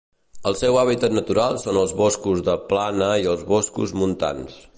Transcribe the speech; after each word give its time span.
El 0.51 0.55
seu 0.61 0.77
hàbitat 0.83 1.13
natural 1.17 1.59
són 1.65 1.77
els 1.83 1.93
boscos 2.01 2.41
de 2.49 2.57
plana 2.73 3.11
i 3.27 3.29
els 3.35 3.45
boscos 3.53 3.99
montans. 4.03 4.63